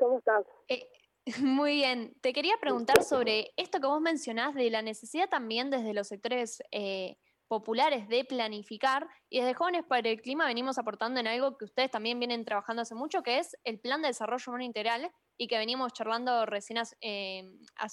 ¿Cómo 0.00 0.18
estás? 0.18 0.46
Eh, 0.68 0.88
muy 1.42 1.74
bien, 1.74 2.14
te 2.22 2.32
quería 2.32 2.56
preguntar 2.58 3.02
sobre 3.04 3.52
esto 3.56 3.80
que 3.80 3.86
vos 3.86 4.00
mencionás 4.00 4.54
de 4.54 4.70
la 4.70 4.80
necesidad 4.80 5.28
también 5.28 5.70
desde 5.70 5.92
los 5.92 6.08
sectores 6.08 6.62
eh, 6.70 7.18
populares 7.48 8.08
de 8.08 8.24
planificar 8.24 9.06
y 9.28 9.40
desde 9.40 9.52
Jóvenes 9.52 9.84
para 9.84 10.08
el 10.08 10.22
Clima 10.22 10.46
venimos 10.46 10.78
aportando 10.78 11.20
en 11.20 11.26
algo 11.26 11.58
que 11.58 11.66
ustedes 11.66 11.90
también 11.90 12.18
vienen 12.18 12.46
trabajando 12.46 12.80
hace 12.80 12.94
mucho, 12.94 13.22
que 13.22 13.38
es 13.38 13.54
el 13.64 13.78
Plan 13.78 14.00
de 14.00 14.08
Desarrollo 14.08 14.44
Humano 14.48 14.64
Integral 14.64 15.12
y 15.36 15.48
que 15.48 15.58
venimos 15.58 15.92
charlando 15.92 16.46
recién 16.46 16.78
hace, 16.78 16.96
eh, 17.02 17.44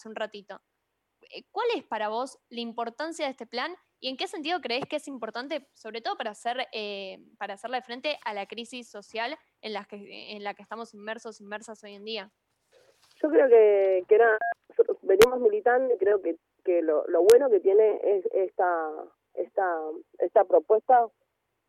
un 0.06 0.16
ratito. 0.16 0.62
¿Cuál 1.52 1.68
es 1.76 1.84
para 1.84 2.08
vos 2.08 2.40
la 2.50 2.62
importancia 2.62 3.26
de 3.26 3.32
este 3.32 3.48
plan 3.48 3.76
y 4.00 4.10
en 4.10 4.18
qué 4.18 4.28
sentido 4.28 4.60
crees 4.62 4.86
que 4.86 4.98
es 4.98 5.08
importante, 5.08 5.68
sobre 5.74 6.02
todo 6.02 6.16
para, 6.18 6.32
hacer, 6.32 6.68
eh, 6.72 7.20
para 7.38 7.56
hacerle 7.56 7.82
frente 7.82 8.18
a 8.24 8.34
la 8.34 8.46
crisis 8.46 8.90
social 8.90 9.38
en 9.62 9.74
la, 9.74 9.86
que, 9.86 10.34
en 10.36 10.44
la 10.44 10.54
que 10.54 10.64
estamos 10.64 10.94
inmersos, 10.94 11.42
inmersas 11.42 11.84
hoy 11.84 11.96
en 11.96 12.06
día? 12.06 12.32
Yo 13.22 13.30
creo 13.30 13.48
que, 13.50 14.04
que 14.08 14.20
venimos 15.02 15.40
militando 15.40 15.94
y 15.94 15.98
creo 15.98 16.22
que, 16.22 16.38
que 16.64 16.82
lo, 16.82 17.04
bueno 17.32 17.50
que 17.50 17.60
tiene 17.60 18.00
es 18.04 18.26
esta 18.34 18.92
esta, 19.38 19.80
esta 20.20 20.44
propuesta. 20.46 21.08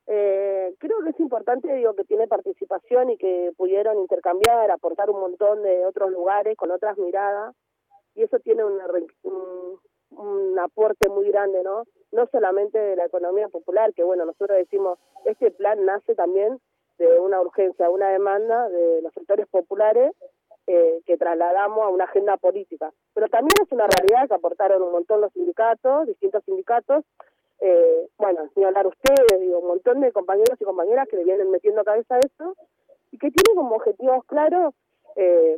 Eh, 0.07 0.75
creo 0.79 1.03
que 1.05 1.11
es 1.11 1.21
importante, 1.21 1.73
digo, 1.75 1.95
que 1.95 2.05
tiene 2.05 2.27
participación 2.27 3.11
y 3.11 3.19
que 3.19 3.53
pudieron 3.57 3.99
intercambiar, 3.99 4.71
aportar 4.71 5.11
un 5.11 5.21
montón 5.21 5.63
de 5.63 5.85
otros 5.85 6.11
lugares 6.11 6.57
con 6.57 6.71
otras 6.71 6.97
miradas 6.97 7.55
y 8.15 8.23
eso 8.23 8.39
tiene 8.41 8.65
un, 8.65 8.79
un 10.11 10.59
aporte 10.59 11.09
muy 11.09 11.29
grande, 11.31 11.63
¿no? 11.63 11.85
No 12.13 12.27
solamente 12.27 12.79
de 12.79 12.97
la 12.97 13.07
economía 13.07 13.49
popular, 13.49 13.93
que 13.95 14.03
bueno, 14.03 14.25
nosotros 14.25 14.57
decimos, 14.59 14.99
este 15.25 15.51
plan 15.51 15.85
nace 15.85 16.15
también 16.15 16.59
de 16.99 17.21
una 17.21 17.41
urgencia, 17.41 17.91
una 17.91 18.11
demanda 18.11 18.69
de 18.69 19.03
los 19.03 19.13
sectores 19.13 19.47
populares 19.49 20.13
eh, 20.67 21.01
que 21.07 21.17
trasladamos 21.17 21.85
a 21.85 21.89
una 21.89 22.05
agenda 22.05 22.37
política. 22.37 22.93
Pero 23.15 23.29
también 23.29 23.55
es 23.63 23.73
una 23.73 23.87
realidad 23.87 24.29
que 24.29 24.35
aportaron 24.35 24.83
un 24.83 24.93
montón 24.93 25.21
los 25.21 25.33
sindicatos, 25.33 26.07
distintos 26.07 26.45
sindicatos, 26.45 27.05
eh, 27.61 28.09
bueno, 28.19 28.49
ni 28.55 28.65
hablar 28.65 28.87
ustedes, 28.87 29.41
digo, 29.41 29.59
un 29.59 29.69
montón 29.69 30.01
de 30.01 30.13
compañeros 30.13 30.61
y 30.61 30.65
compañeras 30.65 31.09
que 31.09 31.17
le 31.17 31.25
vienen 31.25 31.51
metiendo 31.51 31.85
cabeza 31.85 32.17
a 32.17 32.19
eso 32.19 32.55
y 33.11 33.19
que 33.19 33.31
tienen 33.31 33.57
como 33.57 33.77
objetivos 33.77 34.25
claros 34.27 34.75
eh, 35.17 35.57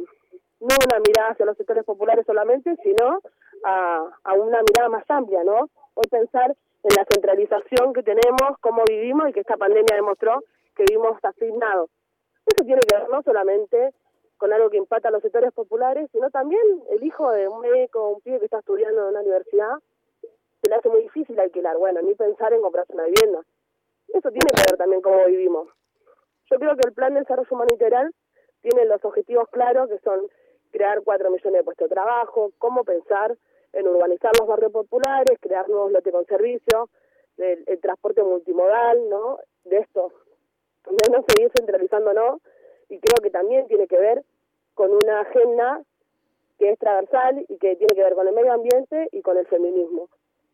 no 0.60 0.74
una 0.86 1.00
mirada 1.06 1.32
hacia 1.32 1.46
los 1.46 1.56
sectores 1.56 1.84
populares 1.84 2.24
solamente, 2.26 2.74
sino 2.82 3.20
a, 3.64 4.06
a 4.24 4.32
una 4.34 4.60
mirada 4.62 4.88
más 4.88 5.04
amplia, 5.08 5.44
¿no? 5.44 5.68
Hoy 5.94 6.06
pensar 6.10 6.56
en 6.82 6.96
la 6.96 7.04
centralización 7.10 7.92
que 7.92 8.02
tenemos, 8.02 8.58
cómo 8.60 8.84
vivimos 8.88 9.28
y 9.28 9.32
que 9.32 9.40
esta 9.40 9.56
pandemia 9.56 9.96
demostró 9.96 10.42
que 10.74 10.84
vivimos 10.88 11.18
asignados. 11.22 11.90
Eso 12.46 12.64
tiene 12.64 12.80
que 12.80 12.96
ver 12.96 13.08
no 13.10 13.22
solamente 13.22 13.92
con 14.38 14.52
algo 14.52 14.70
que 14.70 14.78
empata 14.78 15.08
a 15.08 15.10
los 15.10 15.22
sectores 15.22 15.52
populares, 15.52 16.08
sino 16.12 16.30
también 16.30 16.62
el 16.90 17.04
hijo 17.04 17.30
de 17.30 17.46
un 17.46 17.60
médico, 17.60 18.08
un 18.08 18.20
pibe 18.22 18.38
que 18.38 18.46
está 18.46 18.60
estudiando 18.60 19.02
en 19.02 19.08
una 19.08 19.20
universidad, 19.20 19.74
se 20.62 20.70
le 20.70 20.76
hace 20.76 20.88
muy 20.88 21.02
difícil 21.02 21.38
alquilar, 21.38 21.76
bueno, 21.76 22.00
ni 22.00 22.14
pensar 22.14 22.52
en 22.54 22.62
comprarse 22.62 22.94
una 22.94 23.04
vivienda. 23.04 23.42
Eso 24.08 24.30
tiene 24.30 24.50
que 24.54 24.62
ver 24.70 24.78
también 24.78 25.02
cómo 25.02 25.26
vivimos. 25.26 25.68
Yo 26.50 26.58
creo 26.58 26.74
que 26.74 26.88
el 26.88 26.94
plan 26.94 27.14
de 27.14 27.20
desarrollo 27.20 27.48
humanitario 27.50 28.10
tiene 28.62 28.86
los 28.86 29.04
objetivos 29.04 29.48
claros 29.50 29.88
que 29.88 29.98
son 29.98 30.20
crear 30.70 31.02
cuatro 31.02 31.30
millones 31.30 31.60
de 31.60 31.64
puestos 31.64 31.88
de 31.88 31.94
trabajo, 31.94 32.52
cómo 32.58 32.84
pensar 32.84 33.36
en 33.72 33.86
urbanizar 33.86 34.32
los 34.38 34.48
barrios 34.48 34.72
populares, 34.72 35.38
crear 35.40 35.68
nuevos 35.68 35.92
lotes 35.92 36.12
con 36.12 36.26
servicio, 36.26 36.88
el, 37.36 37.80
transporte 37.80 38.22
multimodal, 38.22 39.08
¿no? 39.08 39.38
De 39.64 39.78
esto, 39.78 40.12
de 40.86 41.12
no 41.12 41.24
seguir 41.28 41.50
centralizando, 41.56 42.12
¿no? 42.12 42.40
Y 42.88 42.98
creo 42.98 43.22
que 43.22 43.30
también 43.30 43.66
tiene 43.68 43.86
que 43.86 43.98
ver 43.98 44.24
con 44.74 44.90
una 44.92 45.20
agenda 45.20 45.82
que 46.58 46.70
es 46.70 46.78
transversal 46.78 47.44
y 47.48 47.58
que 47.58 47.76
tiene 47.76 47.94
que 47.94 48.02
ver 48.02 48.14
con 48.14 48.28
el 48.28 48.34
medio 48.34 48.52
ambiente 48.52 49.08
y 49.12 49.22
con 49.22 49.38
el 49.38 49.46
feminismo 49.46 50.08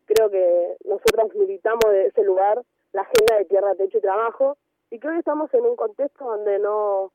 creo 0.07 0.31
que 0.31 0.77
nosotros 0.85 1.35
militamos 1.35 1.85
de 1.91 2.07
ese 2.07 2.23
lugar 2.25 2.63
la 2.93 3.03
agenda 3.03 3.37
de 3.37 3.45
tierra, 3.45 3.75
techo 3.75 3.99
y 3.99 4.01
trabajo 4.01 4.57
y 4.91 4.99
creo 4.99 5.13
que 5.13 5.19
estamos 5.19 5.53
en 5.53 5.67
un 5.67 5.77
contexto 5.77 6.25
donde 6.25 6.59
no 6.59 7.13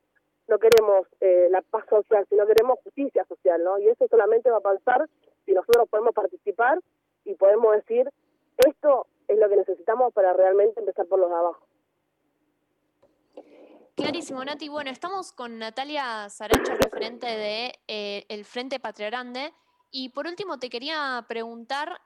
no 0.47 0.59
queremos 0.59 1.07
eh, 1.19 1.47
la 1.49 1.61
paz 1.61 1.85
social, 1.89 2.25
sino 2.29 2.45
queremos 2.45 2.79
justicia 2.83 3.25
social, 3.25 3.63
¿no? 3.63 3.79
Y 3.79 3.87
eso 3.87 4.07
solamente 4.09 4.49
va 4.49 4.57
a 4.57 4.61
pasar 4.61 5.07
si 5.45 5.53
nosotros 5.53 5.87
podemos 5.89 6.13
participar 6.13 6.79
y 7.25 7.35
podemos 7.35 7.75
decir, 7.75 8.09
esto 8.57 9.07
es 9.27 9.37
lo 9.37 9.49
que 9.49 9.57
necesitamos 9.57 10.13
para 10.13 10.33
realmente 10.33 10.79
empezar 10.79 11.05
por 11.05 11.19
los 11.19 11.29
de 11.29 11.35
abajo. 11.35 11.65
Clarísimo, 13.95 14.43
Nati. 14.43 14.67
Bueno, 14.67 14.89
estamos 14.89 15.31
con 15.31 15.59
Natalia 15.59 16.27
Saracho, 16.29 16.73
referente 16.75 17.27
de 17.27 17.79
eh, 17.87 18.25
el 18.29 18.45
Frente 18.45 18.79
Patria 18.79 19.07
Grande. 19.07 19.53
Y 19.91 20.09
por 20.09 20.25
último, 20.25 20.57
te 20.57 20.69
quería 20.69 21.23
preguntar, 21.27 21.99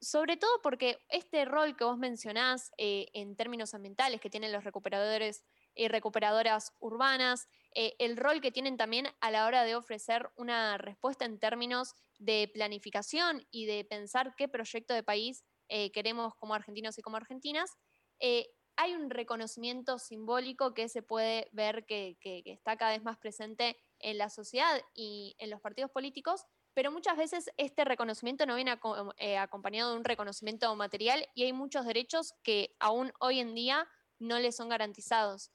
sobre 0.00 0.36
todo 0.36 0.50
porque 0.62 0.98
este 1.08 1.44
rol 1.44 1.76
que 1.76 1.84
vos 1.84 1.98
mencionás 1.98 2.72
eh, 2.78 3.08
en 3.12 3.34
términos 3.36 3.74
ambientales 3.74 4.20
que 4.20 4.30
tienen 4.30 4.52
los 4.52 4.64
recuperadores 4.64 5.44
y 5.74 5.88
recuperadoras 5.88 6.72
urbanas, 6.78 7.48
eh, 7.76 7.94
el 7.98 8.16
rol 8.16 8.40
que 8.40 8.50
tienen 8.50 8.76
también 8.76 9.06
a 9.20 9.30
la 9.30 9.46
hora 9.46 9.62
de 9.62 9.76
ofrecer 9.76 10.30
una 10.34 10.78
respuesta 10.78 11.24
en 11.24 11.38
términos 11.38 11.94
de 12.18 12.50
planificación 12.52 13.46
y 13.50 13.66
de 13.66 13.84
pensar 13.84 14.34
qué 14.36 14.48
proyecto 14.48 14.94
de 14.94 15.02
país 15.02 15.44
queremos 15.92 16.32
como 16.36 16.54
argentinos 16.54 16.96
y 16.96 17.02
como 17.02 17.16
argentinas, 17.16 17.72
hay 18.20 18.94
un 18.94 19.10
reconocimiento 19.10 19.98
simbólico 19.98 20.74
que 20.74 20.88
se 20.88 21.02
puede 21.02 21.48
ver 21.50 21.84
que 21.86 22.16
está 22.22 22.76
cada 22.76 22.92
vez 22.92 23.02
más 23.02 23.18
presente 23.18 23.76
en 23.98 24.16
la 24.16 24.30
sociedad 24.30 24.80
y 24.94 25.34
en 25.40 25.50
los 25.50 25.60
partidos 25.60 25.90
políticos 25.90 26.46
pero 26.76 26.92
muchas 26.92 27.16
veces 27.16 27.50
este 27.56 27.86
reconocimiento 27.86 28.44
no 28.44 28.54
viene 28.54 28.78
eh, 29.16 29.38
acompañado 29.38 29.92
de 29.92 29.96
un 29.96 30.04
reconocimiento 30.04 30.76
material 30.76 31.26
y 31.34 31.44
hay 31.44 31.54
muchos 31.54 31.86
derechos 31.86 32.34
que 32.42 32.76
aún 32.78 33.14
hoy 33.18 33.40
en 33.40 33.54
día 33.54 33.88
no 34.18 34.38
les 34.38 34.56
son 34.56 34.68
garantizados. 34.68 35.50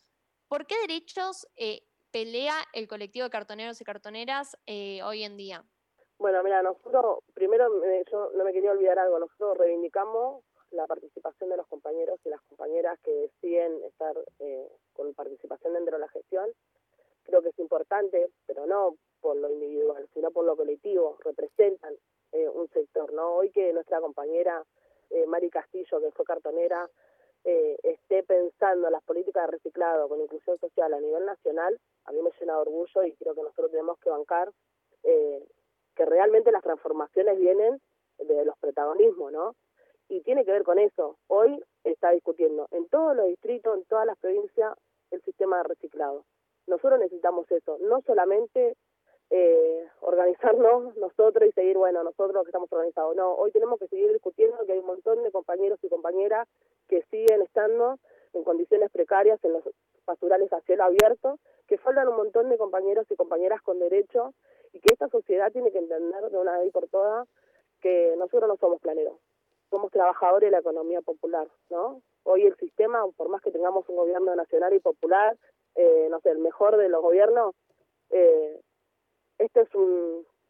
¿Por 0.47 0.65
qué 0.65 0.75
derechos 0.81 1.45
eh, 1.55 1.87
pelea 2.11 2.53
el 2.73 2.87
colectivo 2.87 3.25
de 3.25 3.29
cartoneros 3.29 3.79
y 3.81 3.83
cartoneras 3.83 4.57
eh, 4.65 5.01
hoy 5.03 5.23
en 5.23 5.37
día? 5.37 5.63
Bueno, 6.19 6.43
mira, 6.43 6.61
nosotros, 6.61 7.19
primero, 7.33 7.67
yo 8.11 8.31
no 8.35 8.43
me 8.43 8.53
quería 8.53 8.71
olvidar 8.71 8.99
algo, 8.99 9.19
nosotros 9.19 9.57
reivindicamos 9.57 10.43
la 10.69 10.85
participación 10.87 11.49
de 11.49 11.57
los 11.57 11.67
compañeros 11.67 12.19
y 12.23 12.29
las 12.29 12.41
compañeras 12.41 12.99
que 13.03 13.11
deciden 13.11 13.83
estar 13.83 14.15
con 14.93 15.13
participación 15.13 15.73
dentro 15.73 15.97
de 15.97 16.01
la 16.01 16.07
gestión. 16.09 16.49
Creo 17.23 17.41
que 17.41 17.49
es 17.49 17.59
importante, 17.59 18.29
pero 18.45 18.65
no 18.67 18.95
por 19.21 19.37
lo 19.37 19.49
individual, 19.49 20.07
sino 20.13 20.31
por 20.31 20.45
lo 20.45 20.57
colectivo, 20.57 21.17
representan 21.23 21.95
eh, 22.33 22.49
un 22.49 22.67
sector, 22.69 23.13
¿no? 23.13 23.35
Hoy 23.35 23.51
que 23.51 23.71
nuestra 23.71 24.01
compañera 24.01 24.63
eh, 25.09 25.25
Mari 25.27 25.49
Castillo, 25.49 25.99
que 26.01 26.11
fue 26.11 26.25
cartonera, 26.25 26.89
eh, 27.43 27.77
esté 27.83 28.23
pensando 28.23 28.87
en 28.87 28.93
las 28.93 29.03
políticas 29.03 29.45
de 29.45 29.51
reciclado 29.57 30.09
con 30.09 30.21
inclusión 30.21 30.57
social 30.59 30.93
a 30.93 30.99
nivel 30.99 31.25
nacional, 31.25 31.79
a 32.05 32.11
mí 32.11 32.21
me 32.21 32.31
llena 32.39 32.53
de 32.53 32.61
orgullo 32.61 33.03
y 33.03 33.13
creo 33.13 33.35
que 33.35 33.41
nosotros 33.41 33.71
tenemos 33.71 33.97
que 33.99 34.09
bancar 34.09 34.51
eh, 35.03 35.45
que 35.95 36.05
realmente 36.05 36.51
las 36.51 36.63
transformaciones 36.63 37.37
vienen 37.39 37.81
de 38.17 38.45
los 38.45 38.57
protagonismos, 38.59 39.31
¿no? 39.31 39.55
Y 40.07 40.21
tiene 40.21 40.45
que 40.45 40.51
ver 40.51 40.63
con 40.63 40.79
eso. 40.79 41.17
Hoy 41.27 41.63
está 41.83 42.11
discutiendo 42.11 42.67
en 42.71 42.87
todos 42.89 43.15
los 43.15 43.27
distritos, 43.27 43.77
en 43.77 43.85
todas 43.85 44.05
las 44.05 44.17
provincias, 44.17 44.73
el 45.11 45.21
sistema 45.23 45.57
de 45.57 45.63
reciclado. 45.63 46.25
Nosotros 46.67 46.99
necesitamos 46.99 47.49
eso, 47.51 47.77
no 47.79 48.01
solamente 48.01 48.75
eh, 49.29 49.87
organizarnos 50.01 50.95
nosotros 50.97 51.49
y 51.49 51.51
seguir, 51.53 51.77
bueno, 51.77 52.03
nosotros 52.03 52.43
que 52.43 52.49
estamos 52.49 52.71
organizados. 52.71 53.15
No, 53.15 53.33
hoy 53.33 53.51
tenemos 53.51 53.79
que 53.79 53.87
seguir 53.87 54.11
discutiendo 54.11 54.65
que 54.65 54.73
hay 54.73 54.79
un 54.79 54.85
montón 54.85 55.23
de 55.23 55.31
compañeros 55.31 55.79
y 55.81 55.89
compañeras 55.89 56.47
que 56.87 57.03
siguen 57.03 57.41
estando 57.41 57.97
en 58.33 58.43
condiciones 58.43 58.91
precarias 58.91 59.43
en 59.43 59.53
los 59.53 59.63
pasturales 60.05 60.51
a 60.53 60.61
cielo 60.61 60.83
abierto, 60.83 61.39
que 61.67 61.77
faltan 61.77 62.09
un 62.09 62.17
montón 62.17 62.49
de 62.49 62.57
compañeros 62.57 63.05
y 63.09 63.15
compañeras 63.15 63.61
con 63.61 63.79
derecho 63.79 64.33
y 64.73 64.79
que 64.79 64.93
esta 64.93 65.07
sociedad 65.09 65.51
tiene 65.51 65.71
que 65.71 65.79
entender 65.79 66.29
de 66.29 66.37
una 66.37 66.57
vez 66.59 66.71
por 66.71 66.87
todas 66.87 67.27
que 67.81 68.15
nosotros 68.17 68.47
no 68.47 68.57
somos 68.57 68.79
planeros, 68.79 69.17
somos 69.69 69.91
trabajadores 69.91 70.47
de 70.47 70.51
la 70.51 70.59
economía 70.59 71.01
popular, 71.01 71.47
¿no? 71.69 72.01
Hoy 72.23 72.45
el 72.45 72.55
sistema, 72.57 73.03
por 73.17 73.29
más 73.29 73.41
que 73.41 73.51
tengamos 73.51 73.87
un 73.89 73.95
gobierno 73.95 74.35
nacional 74.35 74.73
y 74.73 74.79
popular, 74.79 75.35
eh, 75.75 76.07
no 76.09 76.19
sé, 76.19 76.29
el 76.29 76.39
mejor 76.39 76.77
de 76.77 76.89
los 76.89 77.01
gobiernos, 77.01 77.55
eh, 78.11 78.59
esto 79.39 79.61
es 79.61 79.69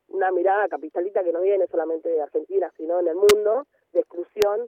una 0.10 0.32
mirada 0.32 0.68
capitalista 0.68 1.24
que 1.24 1.32
no 1.32 1.42
viene 1.42 1.68
solamente 1.68 2.10
de 2.10 2.22
Argentina, 2.22 2.72
sino 2.76 3.00
en 3.00 3.08
el 3.08 3.16
mundo, 3.16 3.66
de 3.94 4.02
exclusión, 4.02 4.68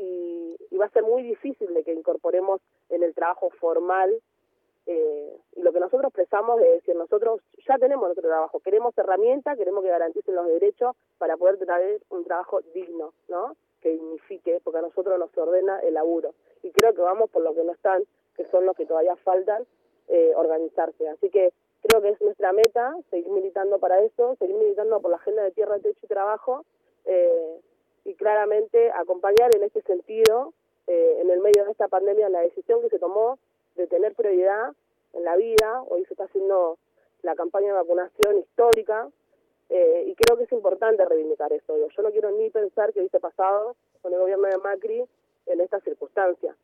y, 0.00 0.76
va 0.76 0.86
a 0.86 0.90
ser 0.90 1.02
muy 1.02 1.22
difícil 1.22 1.74
de 1.74 1.84
que 1.84 1.92
incorporemos 1.92 2.62
en 2.88 3.02
el 3.02 3.14
trabajo 3.14 3.50
formal 3.60 4.10
eh, 4.86 5.36
y 5.56 5.60
lo 5.60 5.72
que 5.72 5.80
que 5.80 5.80
nosotros 5.80 6.08
expresamos 6.08 6.60
es 6.62 6.72
decir, 6.72 6.96
nosotros 6.96 7.40
ya 7.68 7.76
tenemos 7.78 8.04
nuestro 8.04 8.28
trabajo, 8.28 8.60
queremos 8.60 8.96
herramientas, 8.96 9.56
queremos 9.56 9.82
que 9.82 9.90
garanticen 9.90 10.34
los 10.34 10.46
derechos 10.46 10.96
para 11.18 11.36
poder 11.36 11.58
tener 11.58 12.00
un 12.08 12.24
trabajo 12.24 12.60
digno, 12.74 13.12
¿no? 13.28 13.56
Que 13.80 13.90
dignifique, 13.90 14.60
porque 14.64 14.78
a 14.78 14.82
nosotros 14.82 15.18
nos 15.18 15.36
ordena 15.36 15.80
el 15.80 15.94
laburo. 15.94 16.34
Y 16.62 16.70
creo 16.70 16.94
que 16.94 17.02
vamos 17.02 17.30
por 17.30 17.42
los 17.42 17.54
que 17.54 17.64
no 17.64 17.72
están, 17.72 18.04
que 18.34 18.46
son 18.46 18.66
los 18.66 18.76
que 18.76 18.86
todavía 18.86 19.16
faltan, 19.16 19.64
eh, 20.08 20.32
organizarse. 20.34 21.08
Así 21.08 21.30
que 21.30 21.52
creo 21.82 22.02
que 22.02 22.10
es 22.10 22.20
nuestra 22.20 22.52
meta 22.52 22.94
seguir 23.10 23.30
militando 23.30 23.78
para 23.78 24.00
eso, 24.00 24.34
seguir 24.36 24.56
militando 24.56 25.00
por 25.00 25.10
la 25.10 25.18
agenda 25.18 25.42
de 25.42 25.52
tierra, 25.52 25.78
techo 25.78 26.00
y 26.02 26.08
trabajo, 26.08 26.64
eh, 27.04 27.60
y 28.04 28.14
claramente 28.14 28.90
acompañar 28.92 29.54
en 29.54 29.62
este 29.62 29.82
sentido, 29.82 30.52
eh, 30.86 31.18
en 31.20 31.30
el 31.30 31.40
medio 31.40 31.64
de 31.64 31.72
esta 31.72 31.88
pandemia, 31.88 32.28
la 32.28 32.40
decisión 32.40 32.80
que 32.80 32.88
se 32.88 32.98
tomó 32.98 33.38
de 33.76 33.86
tener 33.86 34.14
prioridad 34.14 34.72
en 35.12 35.24
la 35.24 35.36
vida. 35.36 35.82
Hoy 35.88 36.04
se 36.06 36.14
está 36.14 36.24
haciendo 36.24 36.78
la 37.22 37.34
campaña 37.34 37.68
de 37.68 37.72
vacunación 37.74 38.38
histórica 38.38 39.08
eh, 39.68 40.04
y 40.06 40.14
creo 40.14 40.36
que 40.36 40.44
es 40.44 40.52
importante 40.52 41.04
reivindicar 41.04 41.52
eso. 41.52 41.76
Yo 41.76 42.02
no 42.02 42.10
quiero 42.10 42.30
ni 42.32 42.50
pensar 42.50 42.92
que 42.92 43.00
hubiese 43.00 43.20
pasado 43.20 43.76
con 44.02 44.12
el 44.12 44.18
gobierno 44.18 44.48
de 44.48 44.58
Macri 44.58 45.04
en 45.46 45.60
estas 45.60 45.82
circunstancias. 45.84 46.56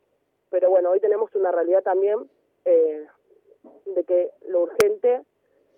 Pero 0.49 0.69
bueno, 0.69 0.91
hoy 0.91 0.99
tenemos 0.99 1.33
una 1.35 1.51
realidad 1.51 1.83
también 1.83 2.29
eh, 2.65 3.05
de 3.85 4.03
que 4.03 4.31
lo 4.47 4.63
urgente 4.63 5.21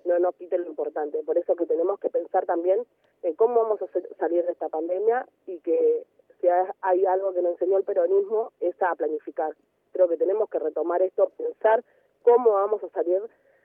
no 0.09 0.19
nos 0.19 0.35
quite 0.35 0.57
lo 0.57 0.65
importante. 0.65 1.21
Por 1.23 1.37
eso 1.37 1.55
que 1.55 1.65
tenemos 1.65 1.99
que 1.99 2.09
pensar 2.09 2.45
también 2.45 2.85
en 3.23 3.35
cómo 3.35 3.61
vamos 3.61 3.81
a 3.81 3.87
salir 4.17 4.45
de 4.45 4.51
esta 4.51 4.69
pandemia 4.69 5.25
y 5.45 5.59
que 5.59 6.05
si 6.41 6.47
hay 6.81 7.05
algo 7.05 7.33
que 7.33 7.41
nos 7.41 7.53
enseñó 7.53 7.77
el 7.77 7.83
peronismo 7.83 8.51
es 8.59 8.75
a 8.81 8.95
planificar. 8.95 9.55
Creo 9.93 10.07
que 10.07 10.17
tenemos 10.17 10.49
que 10.49 10.59
retomar 10.59 11.01
esto, 11.01 11.31
pensar 11.37 11.83
cómo 12.23 12.51
vamos 12.51 12.83
a 12.83 12.89
salir 12.89 13.21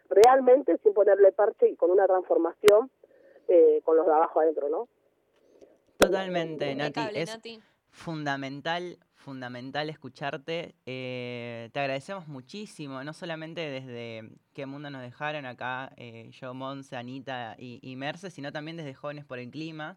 realmente 0.08 0.76
sin 0.78 0.92
ponerle 0.92 1.32
parche 1.32 1.68
y 1.68 1.76
con 1.76 1.90
una 1.90 2.06
transformación 2.06 2.90
eh, 3.48 3.80
con 3.84 3.96
los 3.96 4.06
de 4.06 4.12
abajo 4.12 4.40
adentro, 4.40 4.68
¿no? 4.68 4.88
Totalmente, 5.98 6.74
Nati. 6.74 7.00
es 7.14 7.38
fundamental, 7.90 8.98
fundamental 9.24 9.88
escucharte. 9.88 10.74
Eh, 10.84 11.70
te 11.72 11.80
agradecemos 11.80 12.28
muchísimo, 12.28 13.02
no 13.02 13.12
solamente 13.14 13.62
desde 13.62 14.28
qué 14.52 14.66
mundo 14.66 14.90
nos 14.90 15.00
dejaron 15.00 15.46
acá, 15.46 15.90
eh, 15.96 16.30
yo, 16.30 16.52
Monse, 16.52 16.96
Anita 16.96 17.56
y, 17.58 17.80
y, 17.82 17.96
Merce, 17.96 18.30
sino 18.30 18.52
también 18.52 18.76
desde 18.76 18.94
Jóvenes 18.94 19.24
por 19.24 19.38
el 19.38 19.50
Clima. 19.50 19.96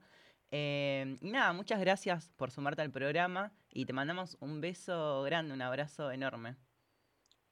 y 0.49 1.29
nada, 1.29 1.51
muchas 1.51 1.79
gracias 1.81 2.31
por 2.37 2.51
sumarte 2.51 2.81
al 2.81 2.91
programa 2.91 3.51
y 3.69 3.85
te 3.85 3.93
mandamos 3.93 4.37
un 4.39 4.61
beso 4.61 5.21
grande, 5.23 5.53
un 5.53 5.61
abrazo 5.61 6.09
enorme. 6.11 6.55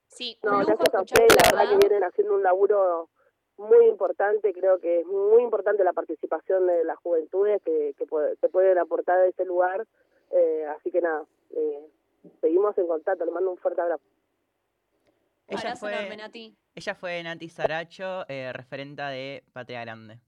Sí, 0.08 0.38
no, 0.44 0.60
gracias 0.60 0.96
a 0.96 1.02
ustedes, 1.02 1.36
la 1.36 1.50
verdad 1.52 1.70
que 1.72 1.88
vienen 1.88 2.04
haciendo 2.06 2.36
un 2.36 2.44
laburo 2.44 3.10
muy 3.58 3.88
importante, 3.88 4.54
creo 4.54 4.80
que 4.80 5.02
es 5.02 5.08
muy 5.08 5.44
importante 5.44 5.84
la 5.84 5.94
participación 5.94 6.68
de 6.68 6.86
las 6.86 6.98
juventudes 7.00 7.62
que, 7.64 7.94
que 7.98 8.06
se 8.40 8.50
pueden 8.50 8.78
aportar 8.78 9.20
a 9.20 9.28
ese 9.28 9.44
lugar, 9.44 9.86
eh, 10.32 10.66
así 10.78 10.92
que 10.92 11.02
nada, 11.02 11.26
eh, 11.56 11.90
seguimos 12.42 12.78
en 12.78 12.88
contacto, 12.88 13.26
le 13.26 13.32
mando 13.32 13.52
un 13.52 13.58
fuerte 13.58 13.82
abrazo. 13.82 14.04
Ella 15.48 15.76
fue, 15.76 16.18
Nati. 16.18 16.56
Ella 16.74 16.96
fue 16.96 17.22
Nati 17.22 17.50
Saracho, 17.50 18.28
eh, 18.28 18.52
referenta 18.52 19.10
de 19.10 19.44
Patria 19.54 19.82
Grande. 19.82 20.20